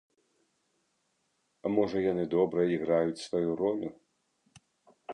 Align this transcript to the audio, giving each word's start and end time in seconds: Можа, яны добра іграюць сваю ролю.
Можа, 1.77 1.97
яны 2.11 2.23
добра 2.35 2.59
іграюць 2.75 3.23
сваю 3.27 3.51
ролю. 3.63 3.89